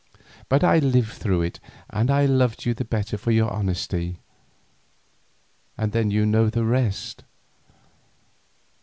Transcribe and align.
But 0.49 0.63
I 0.63 0.79
lived 0.79 1.11
through 1.11 1.43
it 1.43 1.59
and 1.91 2.09
I 2.09 2.25
loved 2.25 2.65
you 2.65 2.73
the 2.73 2.83
better 2.83 3.19
for 3.19 3.29
your 3.29 3.51
honesty, 3.53 4.17
and 5.77 5.91
then 5.91 6.09
you 6.09 6.25
know 6.25 6.49
the 6.49 6.65
rest. 6.65 7.23